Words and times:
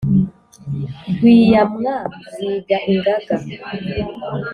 rwiyamwa 1.11 1.93
ziga 2.33 2.77
ingaga 2.91 3.35